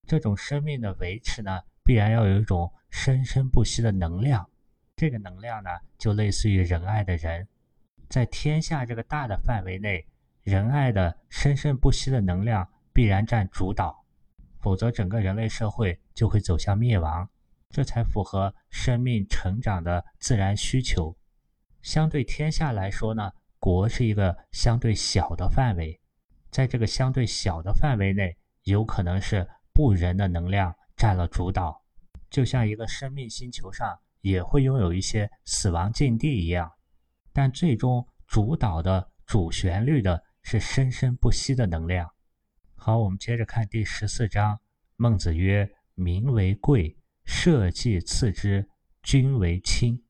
[0.06, 4.48] 这种生命的维持呢，必然要有一种生生不息的能量。
[4.94, 7.48] 这个能量呢，就类似于仁爱的人，
[8.08, 10.06] 在天下这个大的范围内，
[10.44, 13.99] 仁爱的生生不息的能量必然占主导，
[14.60, 17.28] 否则整个人类社会就会走向灭亡。
[17.70, 21.16] 这才符合生命成长的自然需求。
[21.82, 26.00] 相对天下来说呢，国是一个相对小的范围，
[26.50, 31.82] 在这个相对小的范围内，有可能是不仁的能量占了主导，
[32.28, 33.98] 就像一个生命星球上。
[34.22, 36.70] 也会拥有一些死亡境地一样，
[37.32, 42.06] 但最终主导的主旋律的是生生不息的能量。
[42.82, 44.58] 好，我们接着看第十四章。
[44.96, 48.66] 孟子曰：“民为贵，社稷次之，
[49.02, 50.02] 君为轻。”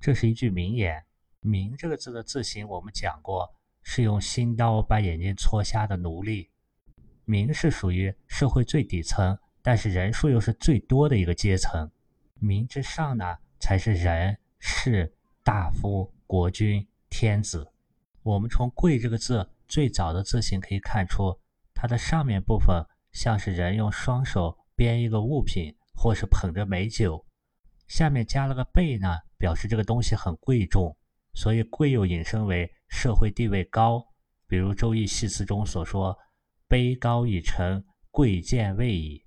[0.00, 1.04] 这是一句名言。
[1.38, 3.48] “民”这个字的字形我们讲过，
[3.84, 6.50] 是用新刀把眼睛戳瞎的奴隶。
[7.24, 11.88] 民是属于社会最底层，但是人数又是最多的一个阶层。
[12.40, 13.38] 民之上呢？
[13.60, 17.72] 才是人、士、大夫、国君、天子。
[18.24, 21.38] 我们从“贵”这个字最早的字形可以看出，
[21.80, 27.24] 它的上面部分像是人用双手编一个物品，或是捧着美酒；
[27.86, 30.96] 下面加了个“贝”呢，表示这个东西很贵重。
[31.34, 34.04] 所以“贵”又引申为社会地位高。
[34.48, 36.18] 比如《周易》系辞中所说
[36.68, 39.24] ：“卑高以成，贵贱位矣。”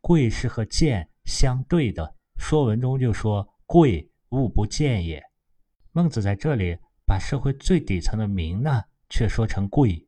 [0.00, 2.02] 贵是和贱相对的，
[2.40, 3.46] 《说文》中就说。
[3.64, 5.22] 贵物不贱也。
[5.92, 6.76] 孟子在这里
[7.06, 10.06] 把社会最底层的民呢，却说成贵，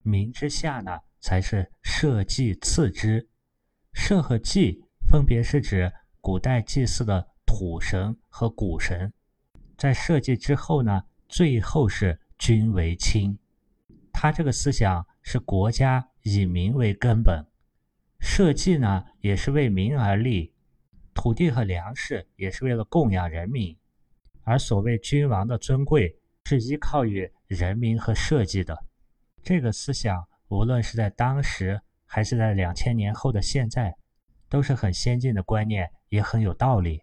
[0.00, 3.26] 民之下呢，才是社稷次之。
[3.94, 5.90] 社和稷分别是指
[6.20, 9.10] 古代祭祀的土神和谷神，
[9.78, 13.38] 在社稷之后呢，最后是君为轻。
[14.12, 17.46] 他这个思想是国家以民为根本，
[18.18, 20.52] 社稷呢也是为民而立。
[21.14, 23.76] 土地和粮食也是为了供养人民，
[24.42, 28.86] 而所谓君王的尊贵是依靠于人民和社稷的。
[29.42, 33.96] 这个思想，无论是在当时还是在两千年后的现在，
[34.50, 37.00] 都是很先进的观念，也很有道理。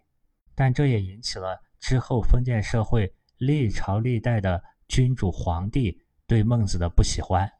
[0.54, 7.50] 但这也引起了之后封建社会历朝历代的君主皇帝对孟子的不喜欢，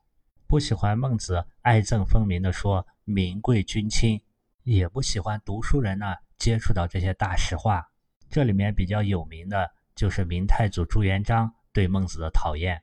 [0.47, 4.21] 不喜欢孟子爱憎分明的说“民贵君轻”，
[4.63, 6.07] 也不喜欢读书人呢。
[6.39, 7.85] 接触到这些大实话。
[8.31, 12.81] 这里面比较有名的就是明太祖朱元璋对孟子的讨厌。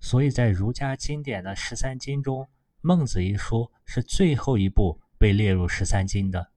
[0.00, 2.42] 所以在儒家经典的十三经中，
[2.80, 6.50] 《孟子》一书是最后一部被列入十三经的。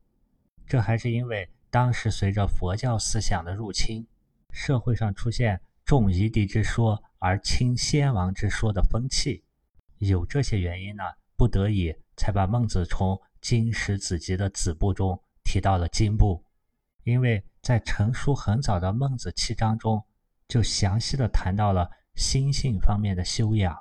[0.66, 4.08] 这还是因为当时随着佛教思想的入侵，
[4.52, 9.44] 社会上出现重夷狄之说而轻先王之说的风气，
[9.98, 11.04] 有这些原因呢，
[11.36, 16.46] 不得已才把孟子从经史子集的子部中提到了经部。
[17.04, 20.02] 因为在成书很早的《孟子七章》中，
[20.48, 21.92] 就详细的谈到了。
[22.16, 23.78] 心性方面的修养，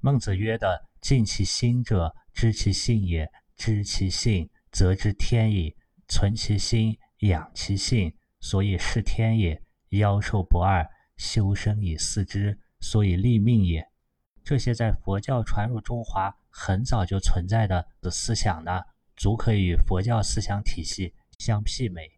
[0.00, 5.76] 孟子曰的“尽其心者，知其性也；知其性，则知天矣。
[6.08, 9.62] 存其心，养其性，所以事天也。
[9.90, 13.88] 妖兽不二，修身以四之，所以立命也。”
[14.44, 18.82] 这些在佛教传入中华很早就存在的思想呢，
[19.16, 22.10] 足可以与佛教思想体系相媲美。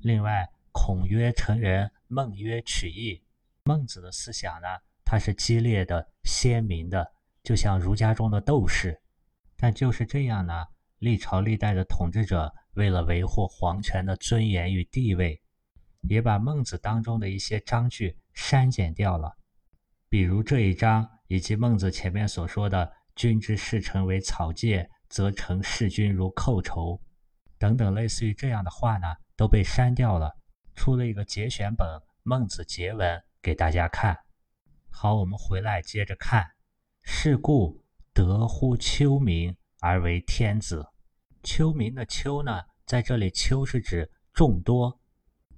[0.00, 3.22] 另外，孔曰成人，孟曰取义。
[3.64, 4.68] 孟子的思想呢？
[5.14, 7.12] 它是激烈的、鲜明的，
[7.44, 9.00] 就像儒家中的斗士。
[9.56, 10.52] 但就是这样呢，
[10.98, 15.40] 历朝历代的统治者为了维护皇权的尊严与地位，
[16.08, 19.32] 也把孟子当中的一些章句删减掉了。
[20.08, 27.00] 比如这一章，以及孟子前面所说的“君之视臣为草芥，则臣视君如寇仇”
[27.56, 29.06] 等等，类似于这样的话呢，
[29.36, 30.32] 都被删掉了，
[30.74, 31.86] 出了一个节选本
[32.24, 34.23] 《孟子节文》给大家看。
[34.96, 36.52] 好，我们回来接着看。
[37.02, 37.82] 是故
[38.14, 40.86] 得乎丘民而为天子。
[41.42, 45.00] 丘民的丘呢，在这里丘是指众多。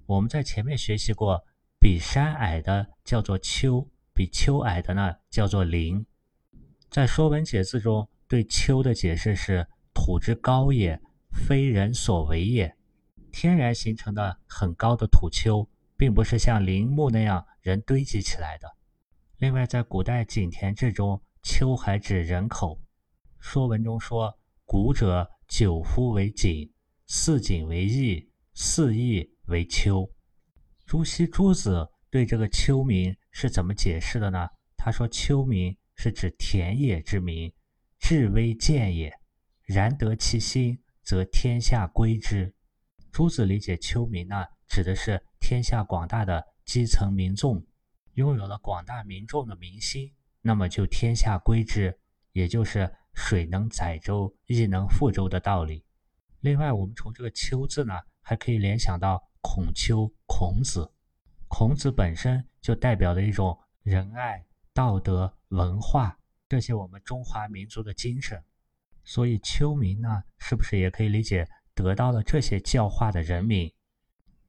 [0.07, 1.45] 我们在前面学习过，
[1.79, 6.03] 比山矮的叫做丘，比丘矮的呢叫做陵。
[6.89, 12.75] 在《说文解字》中，对丘的解释是：土之高也，非人所为也。
[13.31, 18.75] 天然形成的很高的土丘，并不是像陵墓那样人堆积起来的。
[19.39, 22.81] 另外，在古代井田制中，丘还指人口。
[23.37, 24.35] 说文中说
[24.65, 26.73] ：“古者九夫为井，
[27.05, 30.11] 四井为邑，四邑为丘。”
[30.87, 34.47] 朱熹朱子对这个丘名是怎么解释的呢？
[34.75, 37.53] 他说：“丘名是指田野之名，
[37.99, 39.13] 至微贱也。
[39.65, 42.51] 然得其心，则天下归之。”
[43.13, 47.63] 朱子理解丘名呢，指的是天下广大的基层民众。
[48.17, 50.11] 拥有了广大民众的民心，
[50.41, 51.95] 那么就天下归之，
[52.31, 55.85] 也就是水能载舟，亦能覆舟的道理。
[56.39, 60.91] 另外，我们从这个“丘”字呢，还可以联想到孔丘、孔子。
[61.47, 64.43] 孔子本身就代表了一种仁爱、
[64.73, 66.17] 道德、文化
[66.49, 68.43] 这些我们中华民族的精神。
[69.03, 73.71] 所以，丘民呢，是不是也可以理解得到了这些教化的人民？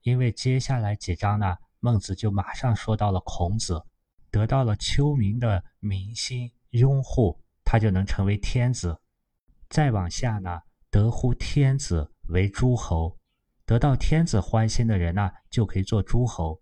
[0.00, 1.58] 因为接下来几章呢？
[1.81, 3.83] 孟子就马上说到了孔子，
[4.31, 8.99] 得到了丘民的民心拥护，他就能成为天子。
[9.68, 10.61] 再往下呢，
[10.91, 13.18] 得乎天子为诸侯，
[13.64, 16.61] 得到天子欢心的人呢，就可以做诸侯。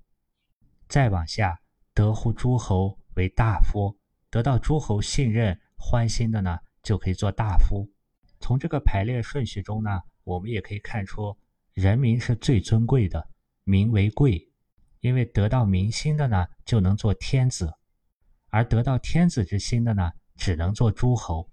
[0.89, 1.59] 再往下，
[1.95, 3.97] 得乎诸侯为大夫，
[4.31, 7.89] 得到诸侯信任欢心的呢，就可以做大夫。
[8.39, 11.37] 从这个排列顺序中呢，我们也可以看出，
[11.73, 13.29] 人民是最尊贵的，
[13.65, 14.53] 民为贵。
[15.01, 17.67] 因为得到民心的呢，就能做天子；
[18.49, 21.51] 而得到天子之心的呢，只能做诸侯。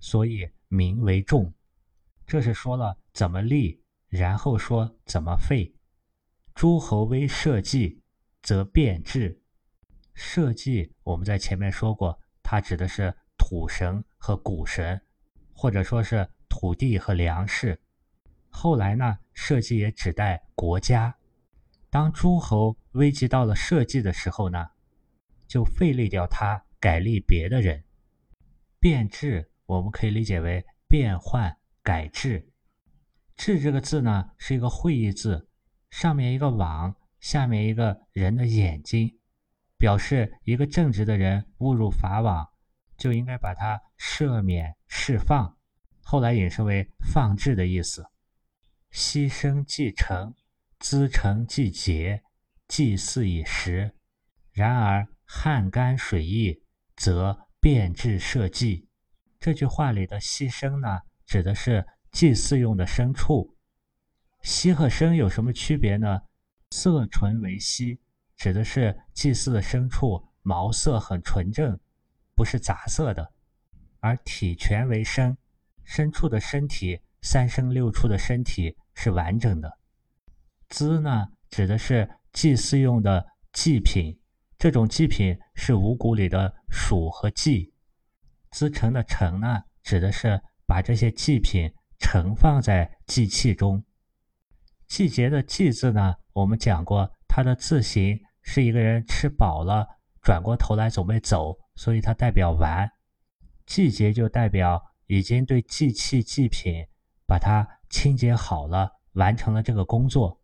[0.00, 1.54] 所以民为重，
[2.26, 5.74] 这是说了怎么立，然后说怎么废。
[6.54, 8.02] 诸侯为社稷，
[8.42, 9.40] 则变质。
[10.14, 15.00] 社稷我们在前面说过，它指的是土神和谷神，
[15.52, 17.80] 或者说是土地和粮食。
[18.50, 21.16] 后来呢，社稷也指代国家。
[21.92, 24.70] 当诸侯危及到了社稷的时候呢，
[25.46, 27.84] 就废立掉他，改立别的人。
[28.80, 32.48] 变质，我们可以理解为变换、改制。
[33.36, 35.50] 制这个字呢，是一个会意字，
[35.90, 39.18] 上面一个网，下面一个人的眼睛，
[39.76, 42.48] 表示一个正直的人误入法网，
[42.96, 45.58] 就应该把他赦免、释放。
[46.00, 48.06] 后来引申为放置的意思。
[48.90, 50.34] 牺牲继承。
[50.82, 52.24] 资成既节，
[52.66, 53.92] 祭祀以时。
[54.50, 56.60] 然而旱干水溢，
[56.96, 58.88] 则变质社稷。
[59.38, 63.56] 这句话里的牺牲呢，指的是祭祀用的牲畜。
[64.42, 66.22] 牺和牲有什么区别呢？
[66.72, 67.96] 色纯为牺，
[68.36, 71.78] 指的是祭祀的牲畜毛色很纯正，
[72.34, 73.24] 不是杂色的；
[74.00, 75.36] 而体全为生，
[75.86, 79.78] 牲畜的身体三生六畜的身体是完整的。
[80.72, 84.18] 资呢，指的是祭祀用的祭品，
[84.58, 87.70] 这种祭品是五谷里的黍和稷。
[88.50, 93.84] 资成的成呢，指的是把这些祭品盛放在祭器中。
[94.88, 99.86] 季节的季字呢，我们讲过，它的字形是一个人吃饱了，
[100.22, 102.90] 转过头来准备走，所以它代表完。
[103.66, 106.86] 季节就代表已经对祭器祭品
[107.26, 110.38] 把它清洁好了，完成了这个工作。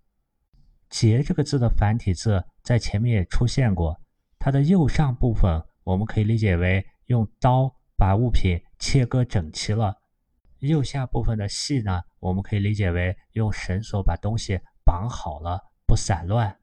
[0.89, 4.01] 节这个字的繁体字在前面也出现过，
[4.39, 9.97] 它的右上部分我们可以理解为用刀把物品切割整齐了，
[10.61, 16.59] 右下部分的细呢，我们可以理解为用绳索把东西绑好了，不散乱。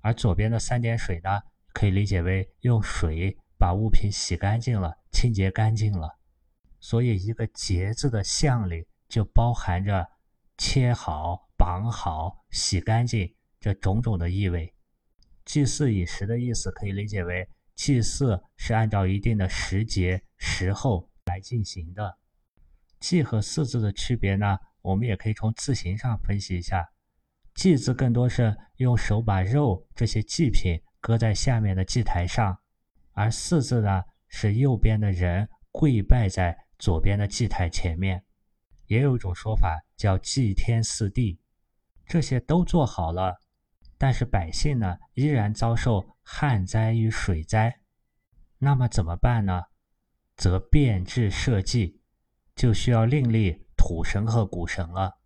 [0.00, 1.40] 而左边的三点水呢，
[1.72, 4.96] 可以理解为用水把物品洗干净了。
[5.12, 6.08] 清洁干净了，
[6.78, 10.06] 所以一个“节”字的象里就包含着
[10.56, 14.74] 切好、绑好、洗干净这种种的意味。
[15.44, 22.18] 祭祀以时的意思可以理解为祭祀是按照一定的时节、时候来进行的。
[22.98, 26.90] 祭和祀字的区别呢，我们也可以从字形上分析一下。
[27.54, 32.58] 祭字更多是用手把肉这些祭品搁在下面的祭台上，
[33.12, 34.02] 而祀字呢？
[34.32, 38.24] 是右边的人跪拜在左边的祭台前面，
[38.86, 41.40] 也有一种说法叫祭天祀地，
[42.06, 43.40] 这些都做好了，
[44.02, 47.80] 但是百姓呢依然遭受旱灾与水灾，
[48.56, 49.64] 那么怎么办呢？
[50.38, 52.00] 则变质社稷，
[52.56, 55.18] 就需要另立土神和谷神了。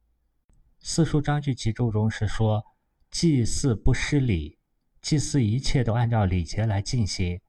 [0.81, 2.65] 四书章句集注中是说，
[3.13, 4.59] 祭祀不失礼，
[5.01, 7.41] 祭祀一切都按照礼节来进行。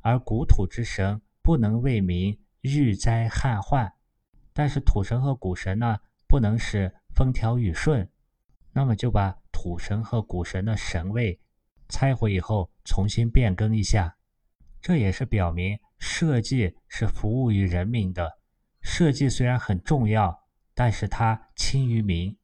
[0.00, 3.92] 而谷土之神不能为民御灾旱患，
[4.52, 8.10] 但是土神和谷神呢，不能使风调雨顺，
[8.72, 11.40] 那么就把土神和谷神的神位
[11.88, 14.14] 拆毁以后重新变更一下。
[14.78, 18.30] 这也是表明社稷是服务于人民的。
[18.82, 20.38] 社稷虽然很重要，
[20.74, 22.36] 但是它轻于民。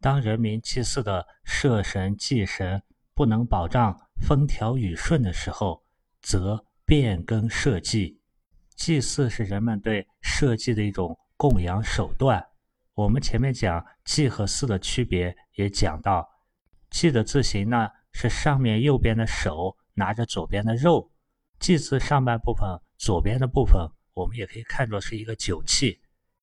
[0.00, 2.80] 当人民祭祀的社神祭神
[3.12, 5.82] 不能保障风调雨顺的时候，
[6.22, 8.20] 则变更社稷，
[8.76, 12.46] 祭祀是人们对社稷的一种供养手段。
[13.00, 16.28] 我们前面讲祭和祀的区别，也讲到，
[16.90, 21.10] 祭的字形呢是上面右边的手拿着左边的肉，
[21.58, 25.98] 祭字上半部分左边的部分，我们也可以看作是一个酒器，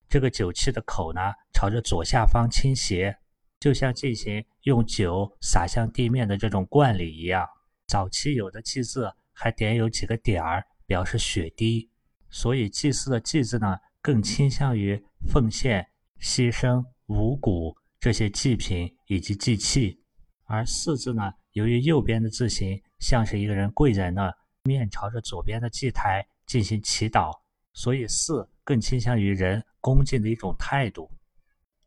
[0.08, 1.20] 这个酒器的口呢
[1.52, 3.16] 朝着左下方倾斜，
[3.60, 7.48] 就像进行用酒洒向地面的这种惯例一样。
[7.86, 9.12] 早期有的祭字。
[9.40, 11.88] 还点有几个点儿，表示血滴，
[12.28, 15.86] 所以祭祀的祭字呢，更倾向于奉献、
[16.20, 19.98] 牺牲五谷这些祭品以及祭器；
[20.44, 27.32] 而祀字呢，由于右边的字形像是一个人跪在那，面朝着左边的祭台进行祈祷，
[27.72, 31.10] 所以祀更倾向于人恭敬的一种态度。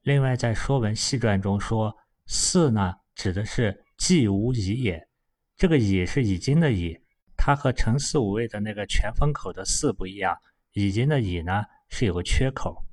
[0.04, 5.08] 另外，在《说文细传》中说，祀呢指的是祭无已也，
[5.56, 6.98] 这个已是已经的已。
[7.38, 10.38] 它和陈四五位的那个全封口的“四”不一样，
[10.74, 12.86] 已经的“已”呢是有个缺口。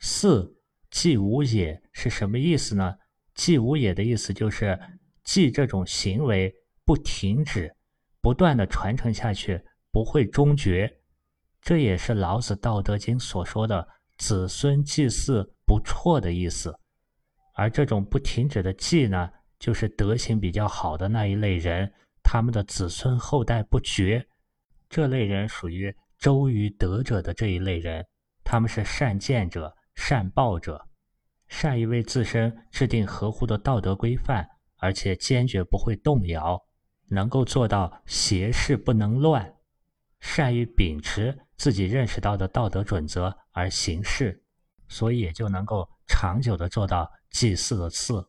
[0.00, 0.55] 四
[0.96, 2.96] 既无也是什么意思呢？
[3.34, 4.80] 既无也的意思就是
[5.24, 6.50] 既这种行为
[6.86, 7.70] 不停止，
[8.22, 10.90] 不断的传承下去，不会终绝。
[11.60, 13.86] 这也是老子《道德经》所说的
[14.16, 16.74] “子孙祭祀不辍”的意思。
[17.52, 21.92] 而这种不停止的祭呢，就是德行比较好的那一类人。
[22.22, 24.26] 他们的子孙后代不绝，
[24.88, 28.02] 这类人属于周于德者的这一类人，
[28.42, 30.85] 他们是善见者、善报者，
[31.48, 36.60] 善于为自身制定合乎的道德规范，而且坚决不会动摇，
[37.08, 39.54] 能够做到邪事不能乱，
[40.20, 44.42] 善于秉持自己认识到的道德准则而行事，
[44.88, 48.28] 所以也就能够长久的做到祭祀的祀。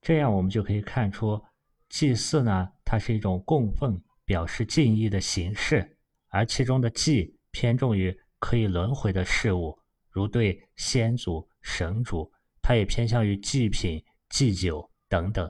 [0.00, 1.42] 这样我们就可以看出。
[1.88, 9.78] 祭祀呢，它是一种供奉、表示敬意的形式，而其中的祭偏重于可以轮回的事物，
[10.10, 15.48] 如对先祖、神主，它也偏向于祭品、祭酒等等；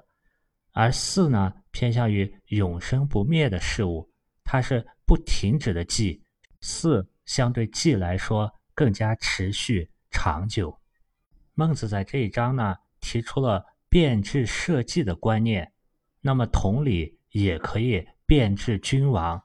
[0.73, 4.11] 而祀呢，偏向于永生不灭的事物，
[4.45, 6.23] 它是不停止的祭。
[6.61, 10.79] 祀相对祭来说更加持续长久。
[11.55, 15.73] 孟子在这一章呢，提出了变质社稷的观念。
[16.21, 19.43] 那么，同理也可以变质君王，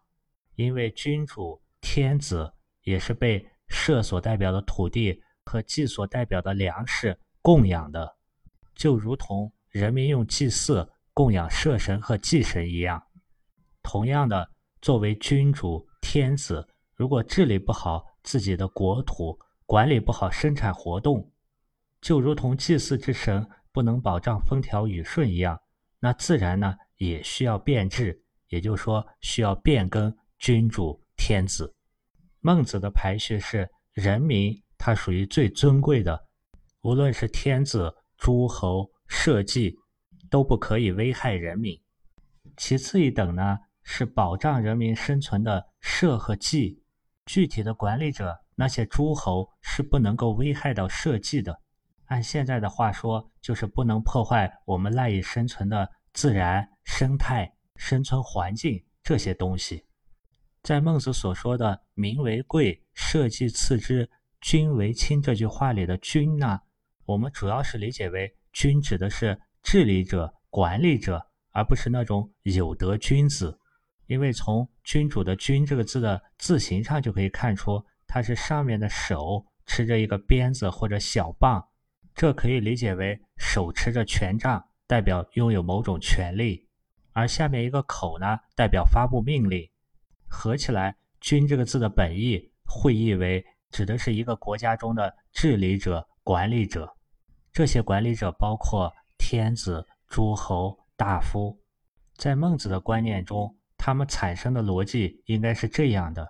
[0.56, 2.54] 因为君主、天子
[2.84, 8.18] 也是被社所代表的土地和祭所代表的粮食供养的，
[8.76, 13.02] 就如同人民用祭祀供养社神和祭神一样。
[13.82, 21.32] 同样的，作为君主天子，如果治理不好自己的国土，管理不好生产活动，
[22.02, 25.60] 就如同祭祀之神不能保障风调雨顺一样，
[26.00, 31.74] 那自然呢也需要变质，也就是说需要变更君主天子。
[32.42, 36.28] 孟子的排序是：人民，它属于最尊贵的，
[36.82, 39.76] 无论是天子、诸侯、社稷，
[40.30, 41.80] 都不可以危害人民。
[42.56, 43.60] 其次一等呢？
[43.90, 46.84] 是保障人民生存的社和稷，
[47.26, 51.58] 具体的管理者那些诸侯是不能够危害到社稷的。
[52.08, 59.86] 按现在的话说，就是不能破坏我们赖以生存的自然生态、生存环境这些东西。
[60.64, 64.10] 在孟子所说的“民为贵，社稷次之，
[64.48, 66.62] 君为轻”这句话里的“君”呢，
[67.04, 71.22] 我们主要是理解为“君”指的是治理者、管理者，
[71.52, 73.60] 而不是那种有德君子。
[74.06, 81.62] 因为从君主的“君”这个字的字形上就可以看出，它是上面的手持着一个鞭子或者小棒，
[82.16, 86.66] 这可以理解为手持着权杖，代表拥有某种权利；
[87.12, 89.70] 而下面一个口呢，代表发布命令。
[90.26, 96.92] 合起来，“君”这个字的本意会意为指的是一个国家中的治理者、管理者。
[97.52, 101.60] 这些管理者包括天子、诸侯、大夫。
[102.16, 103.54] 在孟子的观念中。
[103.80, 106.28] 他们产生的逻辑应该是这样的：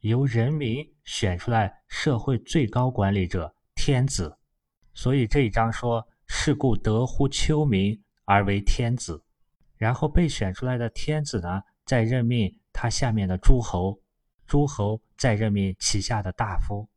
[0.00, 4.34] 由人民选出来社会最高管理者天子，
[4.94, 9.22] 所以这一章说“是故得乎丘民而为天子”。
[9.76, 14.00] 然后被选出来的天子呢，再任命他下面的诸侯，
[14.50, 16.88] 诸侯再任命旗下的大夫。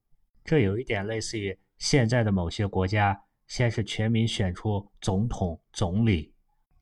[0.44, 6.34] 这有一点类似于现在的某些国家，先是全民选出总统、总理，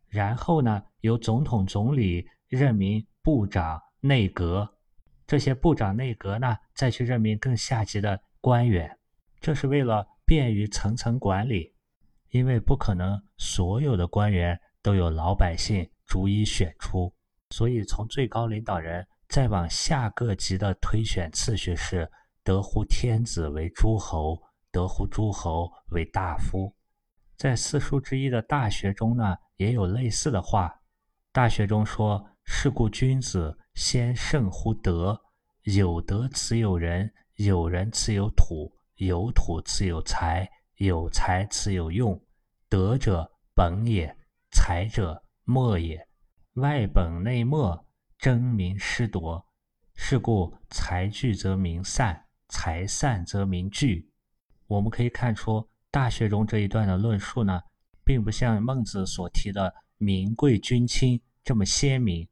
[0.07, 2.25] 然后呢，由总统、总理。
[2.47, 4.69] 任命部长、内阁，
[5.25, 8.97] 这些部长、内阁呢，再去任命更下级的官员，
[9.39, 11.73] 这是为了便于层层管理。
[12.31, 17.13] 因为不可能所有的官员都有老百姓逐一选出，
[17.51, 22.11] 所以从最高领导人再往下各级的推选次序是：
[22.43, 24.39] 得乎天子为诸侯，
[24.71, 26.75] 得乎诸侯为大夫。
[27.37, 30.67] 在四书之一的《大学》中呢，也有类似的话，
[31.31, 32.27] 《大学》中说。
[32.43, 35.17] 是故君子先胜乎德，
[35.61, 42.19] 有德此有人，有人此有土，有土此有财，有财此有用。
[42.67, 44.13] 德者本也，
[44.51, 46.05] 财者末也。
[46.55, 47.85] 外本内末，
[48.21, 49.43] 争名失夺。
[49.95, 54.11] 是故财聚则民散，财散则民聚。
[54.67, 55.53] 我们可以看出，
[55.89, 57.59] 《大学》中这一段的论述呢，
[58.05, 62.27] 并不像孟子所提的“民贵君轻”这么鲜明。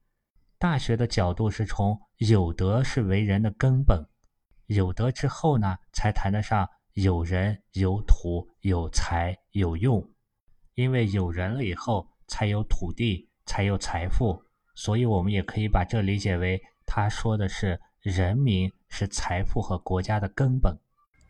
[0.60, 4.08] 大学的角度是从有德是为人的根本，
[4.68, 10.08] 有德之后呢，才谈得上有人、有土、有财、有用。
[10.76, 14.44] 因为有人了以后，才有土地，才有财富，
[14.82, 20.74] 所以我们也可以把这理解为他说的是人民是财富和国家的根本。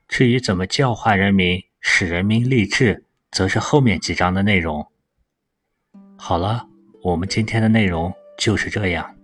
[0.08, 4.86] 至于怎么教化人民，使人民立志，则是后面几章的内容。
[6.16, 6.64] 好了，
[7.02, 9.19] 我们今天的内容就是这样。